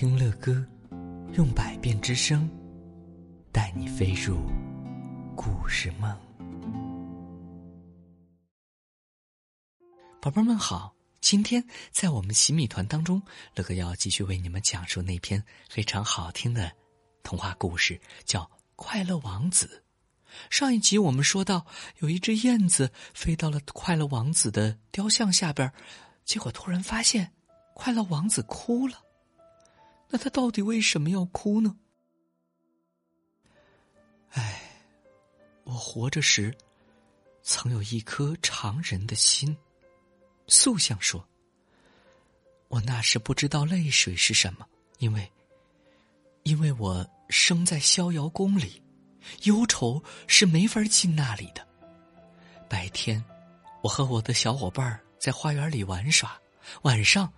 [0.00, 0.64] 听乐歌，
[1.32, 2.48] 用百变之声，
[3.50, 4.38] 带你飞入
[5.34, 6.16] 故事梦。
[10.22, 13.20] 宝贝们好，今天在我们洗米团当中，
[13.56, 16.70] 乐哥要继续为你们讲述那篇非常好听的
[17.24, 18.42] 童话故事，叫
[18.76, 19.82] 《快乐王子》。
[20.48, 21.66] 上一集我们说到，
[21.98, 25.68] 有一只燕子飞到了快乐王子的雕像下边，
[26.24, 27.32] 结果突然发现，
[27.74, 28.96] 快乐王子哭了。
[30.10, 31.76] 那他到底为什么要哭呢？
[34.30, 34.60] 唉，
[35.64, 36.56] 我活着时
[37.42, 39.56] 曾有一颗常人的心。
[40.46, 41.28] 塑像说
[42.68, 44.66] ：“我那时不知道泪水是什么，
[44.98, 45.30] 因为，
[46.42, 48.82] 因为我生在逍遥宫里，
[49.42, 51.66] 忧愁是没法进那里的。
[52.66, 53.22] 白天，
[53.82, 56.30] 我和我的小伙伴在花园里玩耍；
[56.82, 57.30] 晚上，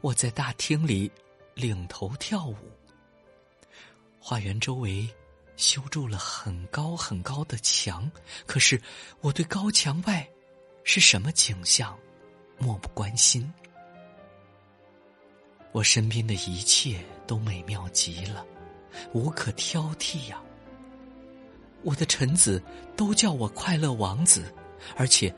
[0.00, 1.08] 我在大厅里。”
[1.58, 2.56] 领头跳舞。
[4.20, 5.12] 花园周围
[5.56, 8.08] 修筑了很高很高的墙，
[8.46, 8.80] 可是
[9.20, 10.24] 我对高墙外
[10.84, 11.98] 是什么景象
[12.58, 13.52] 漠不关心。
[15.72, 18.46] 我身边的一切都美妙极了，
[19.12, 20.40] 无可挑剔呀。
[21.82, 22.62] 我的臣子
[22.96, 24.54] 都叫我快乐王子，
[24.96, 25.34] 而且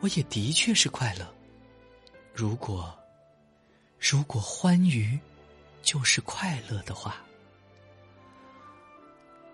[0.00, 1.34] 我也的确是快乐。
[2.34, 2.92] 如果
[4.00, 5.16] 如果欢愉。
[5.86, 7.14] 就是快乐的话，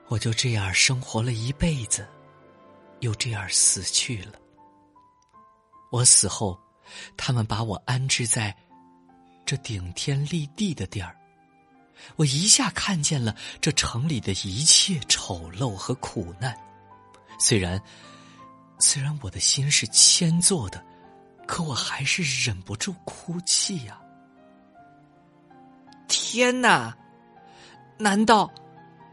[0.08, 2.08] 我就这样生活了一辈子，
[3.00, 4.32] 又这样死去了。
[5.90, 6.58] 我死后，
[7.18, 8.56] 他们把我安置在
[9.44, 11.14] 这顶天立地的地儿，
[12.16, 16.58] 我一下看见了这城里的一切丑陋和苦难。
[17.38, 17.78] 虽然，
[18.78, 20.82] 虽然我的心是铅做的，
[21.46, 24.01] 可我还是忍不住哭泣呀。
[26.32, 26.96] 天哪！
[27.98, 28.50] 难道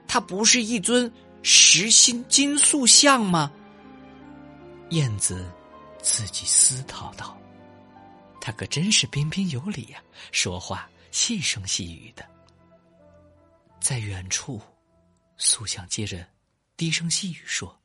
[0.07, 1.11] 他不是一尊
[1.43, 3.51] 实心金塑像吗？
[4.91, 5.51] 燕子
[6.01, 7.37] 自己思讨道
[8.39, 12.25] ：“他可真是彬彬有礼呀，说话细声细语的。”
[13.81, 14.61] 在远处，
[15.35, 16.25] 塑像接着
[16.77, 17.77] 低声细语说：“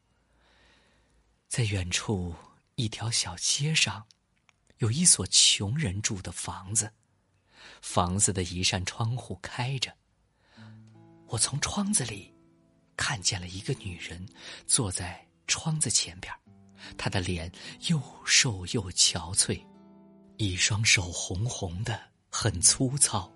[1.50, 2.32] 在远处
[2.76, 4.06] 一条小街上，
[4.78, 6.88] 有一所穷人住的房子。”
[7.80, 9.92] 房子的一扇窗户开着，
[11.26, 12.32] 我从窗子里
[12.96, 14.26] 看见了一个女人
[14.66, 16.32] 坐在窗子前边，
[16.96, 17.50] 她的脸
[17.88, 19.60] 又瘦又憔悴，
[20.36, 23.32] 一双手红红的，很粗糙，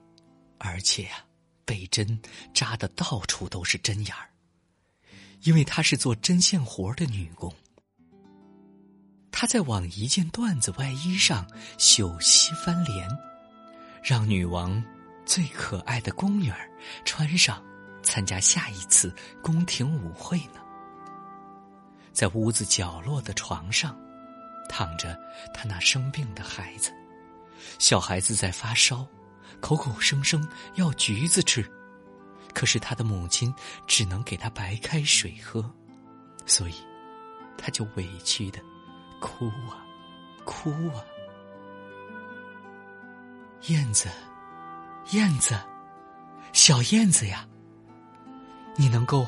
[0.59, 1.25] 而且呀，
[1.65, 2.21] 被针
[2.55, 4.31] 扎的到处都是针眼儿，
[5.43, 7.53] 因为她是做针线活的女工。
[9.31, 13.09] 她在往一件缎子外衣上绣西番莲。
[14.03, 14.83] 让女王
[15.25, 16.71] 最可爱的宫女儿
[17.05, 17.63] 穿上，
[18.03, 20.61] 参加下一次宫廷舞会呢。
[22.13, 23.97] 在屋子角落的床上，
[24.69, 25.19] 躺着
[25.53, 26.93] 他那生病的孩子。
[27.79, 29.07] 小孩子在发烧，
[29.61, 31.65] 口口声声要橘子吃，
[32.55, 33.55] 可是他的母亲
[33.87, 35.65] 只能给他白开水喝，
[36.47, 36.75] 所以
[37.57, 38.61] 他就委屈的
[39.21, 39.85] 哭啊，
[40.45, 41.05] 哭啊。
[43.67, 44.09] 燕子，
[45.11, 45.59] 燕子，
[46.53, 47.47] 小燕子呀！
[48.77, 49.27] 你能够，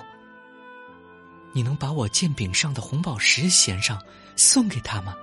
[1.52, 4.00] 你能把我剑柄上的红宝石衔上，
[4.36, 5.16] 送给他吗？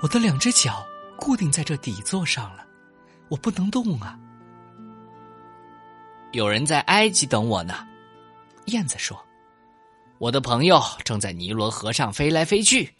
[0.00, 0.84] 我的两只脚
[1.16, 2.66] 固定在这底座上了，
[3.28, 4.18] 我不能动啊。
[6.32, 7.86] 有人在埃及等我呢，
[8.66, 9.22] 燕子说
[10.18, 12.94] ：“我的朋友正在尼罗河上飞来飞去，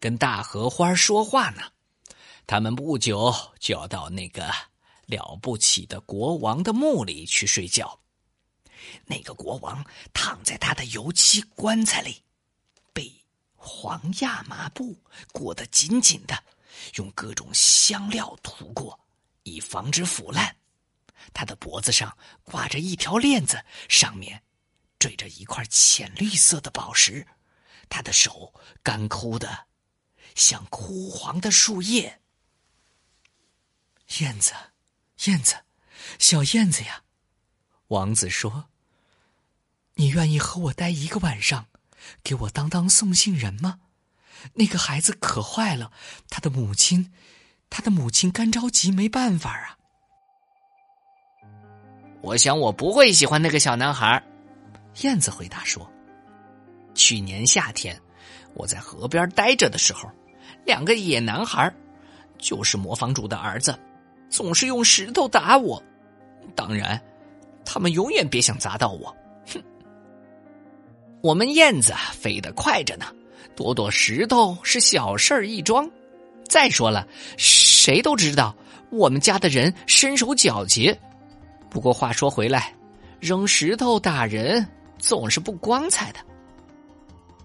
[0.00, 1.62] 跟大荷花说话呢。
[2.48, 4.42] 他们不久就要到那个。”
[5.08, 7.98] 了不起的国王的墓里去睡觉，
[9.06, 9.82] 那个国王
[10.12, 12.22] 躺在他的油漆棺材里，
[12.92, 13.24] 被
[13.56, 15.02] 黄亚麻布
[15.32, 16.44] 裹得紧紧的，
[16.96, 19.00] 用各种香料涂过，
[19.44, 20.56] 以防止腐烂。
[21.32, 24.42] 他的脖子上挂着一条链子，上面
[24.98, 27.26] 缀着一块浅绿色的宝石。
[27.88, 28.52] 他的手
[28.82, 29.68] 干枯的
[30.34, 32.20] 像枯黄的树叶。
[34.18, 34.52] 燕子。
[35.26, 35.56] 燕子，
[36.18, 37.02] 小燕子呀，
[37.88, 38.66] 王子说
[39.94, 41.66] ：“你愿意和我待一个晚上，
[42.22, 43.80] 给我当当送信人吗？
[44.54, 45.90] 那个孩子可坏了，
[46.30, 47.12] 他的母亲，
[47.68, 49.76] 他的母亲干着急，没办法啊。”
[52.22, 54.22] 我想我不会喜欢那个小男孩。
[55.02, 55.90] 燕子回答说
[56.94, 58.00] ：“去年夏天，
[58.54, 60.08] 我在河边待着的时候，
[60.64, 61.74] 两个野男孩，
[62.38, 63.76] 就是磨坊主的儿子。”
[64.28, 65.82] 总是用石头打我，
[66.54, 67.00] 当然，
[67.64, 69.14] 他们永远别想砸到我。
[69.52, 69.62] 哼！
[71.22, 73.06] 我们燕子飞得快着呢，
[73.56, 75.90] 躲躲石头是小事儿一桩。
[76.48, 78.54] 再说了，谁都知道
[78.90, 80.98] 我们家的人身手矫捷。
[81.68, 82.74] 不过话说回来，
[83.20, 84.66] 扔石头打人
[84.98, 86.20] 总是不光彩的。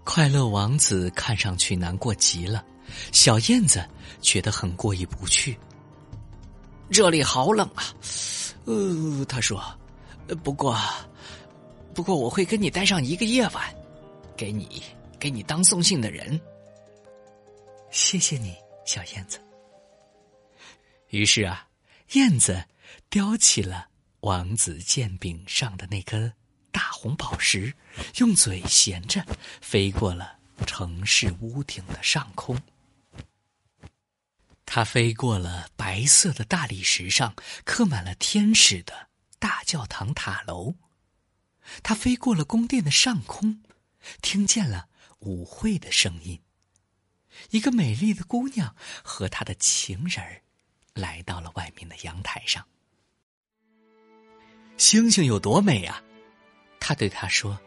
[0.06, 2.63] 快乐王子看上去难过极了，
[3.12, 3.83] 小燕子
[4.21, 5.57] 觉得很过意不去。
[6.93, 7.83] 这里好冷啊，
[8.65, 9.59] 呃，他说，
[10.43, 10.79] 不过，
[11.91, 13.75] 不过我会跟你待上一个夜晚，
[14.37, 14.83] 给你，
[15.19, 16.39] 给你当送信的人。
[17.89, 18.55] 谢谢你，
[18.85, 19.41] 小燕子。
[21.09, 21.67] 于是啊，
[22.11, 22.63] 燕子
[23.09, 23.87] 叼起了
[24.19, 26.31] 王子剑柄上的那颗。
[26.71, 27.73] 大红宝石
[28.17, 29.23] 用嘴衔着
[29.61, 30.35] 飞过了
[30.65, 32.55] 城市屋顶的上空，
[34.75, 40.73] 它飞过了白色的大理石上刻满了天使的大教堂塔楼，
[41.83, 43.61] 它飞过了宫殿的上空，
[44.23, 44.87] 听见了
[45.19, 46.41] 舞会的声音。
[47.51, 50.41] 一个美丽的姑娘和她的情人儿
[50.95, 52.65] 来到了外面的阳台上。
[54.77, 56.01] 星星有多美啊！
[56.79, 57.61] 他对他说：“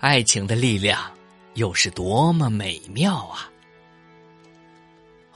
[0.00, 1.14] 爱情的力量
[1.52, 3.52] 又是多么美妙啊！”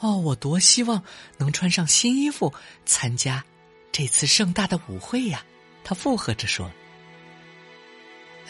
[0.00, 1.02] 哦，我多希望
[1.38, 2.52] 能穿上新衣服
[2.84, 3.44] 参加
[3.92, 5.44] 这次盛大的舞会呀！
[5.84, 6.70] 他附和着说：“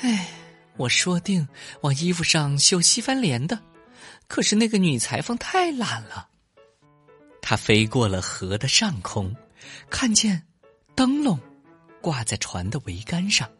[0.02, 0.28] 哎，
[0.76, 1.46] 我说定
[1.80, 3.60] 往衣服上绣西番莲的，
[4.28, 6.28] 可是那个女裁缝太懒了。”
[7.42, 9.34] 他飞过了河的上空，
[9.88, 10.42] 看见
[10.94, 11.38] 灯笼
[12.00, 13.50] 挂在船的桅杆上。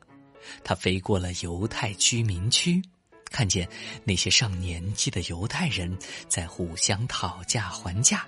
[0.62, 2.80] 他飞过了犹太居民区，
[3.30, 3.68] 看见
[4.04, 5.96] 那些上年纪的犹太人
[6.28, 8.26] 在互相讨价还价，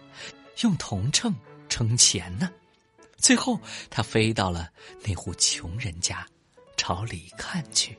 [0.60, 1.34] 用铜秤
[1.69, 2.50] 称钱呢。
[3.19, 3.60] 最后，
[3.90, 4.70] 他飞到了
[5.02, 6.26] 那户穷人家，
[6.76, 7.99] 朝里看去。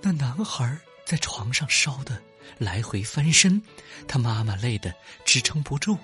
[0.00, 2.22] 那男孩在床上烧的
[2.58, 3.60] 来回翻身，
[4.06, 4.94] 他妈妈累得
[5.24, 5.98] 支撑不住，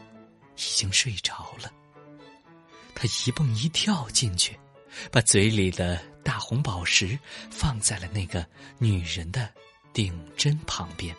[0.57, 1.73] 已经睡着了。
[2.95, 4.59] 他一蹦一跳进去，
[5.11, 6.12] 把嘴里的。
[6.43, 7.17] 红宝石
[7.51, 8.45] 放在了那个
[8.79, 9.49] 女人的
[9.93, 11.15] 顶针旁边，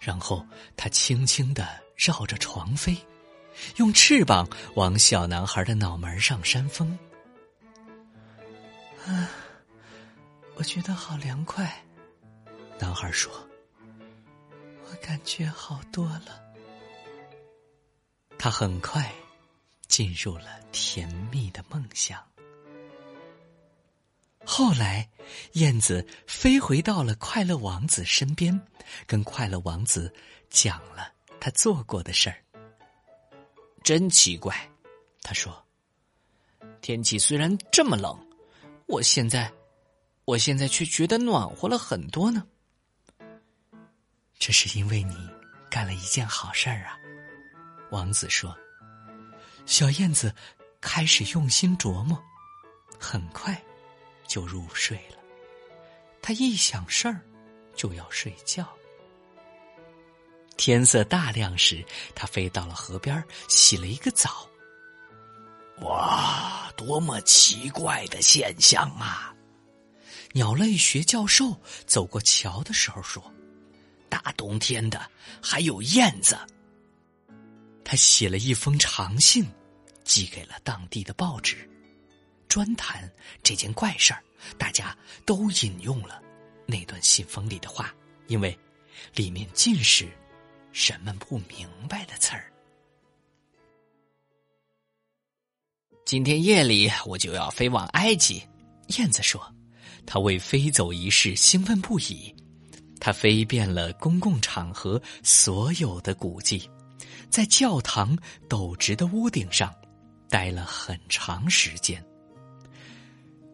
[0.00, 0.44] 然后
[0.76, 2.96] 他轻轻的绕着床飞，
[3.76, 6.98] 用翅膀往小男孩的脑门上扇风。
[9.06, 9.30] 啊，
[10.56, 11.84] 我觉得好凉快，
[12.80, 13.32] 男孩说
[14.90, 16.42] ：“我感觉好多了。”
[18.36, 19.12] 他很快
[19.86, 22.22] 进入了甜蜜的梦想。
[24.50, 25.06] 后来，
[25.52, 28.58] 燕子飞回到了快乐王子身边，
[29.06, 30.10] 跟快乐王子
[30.48, 32.42] 讲了他做过的事儿。
[33.84, 34.56] 真奇怪，
[35.20, 35.62] 他说
[36.80, 38.18] ：“天气虽然这么冷，
[38.86, 39.52] 我现在，
[40.24, 42.42] 我现在却觉得暖和了很多呢。
[44.38, 45.14] 这是因为你
[45.70, 46.98] 干了一件好事儿啊。”
[47.92, 48.56] 王子说。
[49.66, 50.34] 小燕子
[50.80, 52.18] 开始用心琢磨，
[52.98, 53.62] 很快。
[54.28, 55.16] 就入睡了。
[56.22, 57.20] 他一想事儿，
[57.74, 58.68] 就要睡觉。
[60.56, 61.84] 天色大亮时，
[62.14, 64.48] 他飞到了河边，洗了一个澡。
[65.80, 69.34] 哇，多么奇怪的现象啊！
[70.32, 71.56] 鸟类学教授
[71.86, 73.32] 走过桥的时候说
[74.10, 76.36] ：“大冬天的，还有燕子。”
[77.84, 79.46] 他写了一封长信，
[80.04, 81.70] 寄给了当地的报纸。
[82.58, 83.08] 专谈
[83.40, 84.20] 这件怪事儿，
[84.58, 84.92] 大家
[85.24, 86.20] 都引用了
[86.66, 87.94] 那段信封里的话，
[88.26, 88.58] 因为
[89.14, 90.08] 里面尽是
[90.72, 92.52] 人们不明白的词儿。
[96.04, 98.42] 今天夜里我就要飞往埃及，
[98.96, 99.40] 燕子说，
[100.04, 102.34] 他为飞走一事兴奋不已。
[102.98, 106.68] 他飞遍了公共场合所有的古迹，
[107.30, 109.72] 在教堂陡直的屋顶上
[110.28, 112.04] 待了很长时间。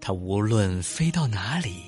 [0.06, 1.82] 他无论飞到哪里，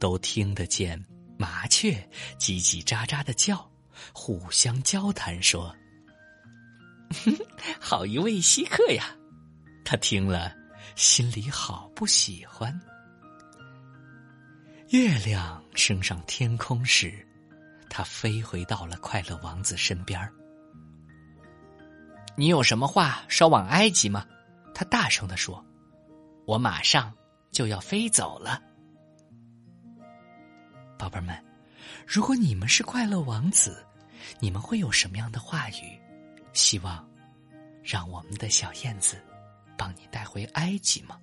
[0.00, 0.98] 都听得见
[1.36, 1.92] 麻雀
[2.38, 3.70] 叽叽喳喳的叫，
[4.14, 5.76] 互相交谈说
[7.78, 9.14] ：“好一位稀客呀！”
[9.84, 10.50] 他听了，
[10.96, 12.80] 心里好不喜欢。
[14.88, 17.22] 月亮升上天空时，
[17.90, 20.18] 他飞回到了快乐王子身边
[22.34, 24.24] 你有什么话捎往埃及吗？”
[24.74, 25.62] 他大声的说
[26.48, 27.12] ：“我马上。”
[27.58, 28.62] 就要飞走了，
[30.96, 31.36] 宝贝儿们，
[32.06, 33.84] 如果你们是快乐王子，
[34.38, 36.00] 你们会有什么样的话语？
[36.52, 37.04] 希望
[37.82, 39.20] 让我们的小燕子
[39.76, 41.18] 帮你带回埃及吗？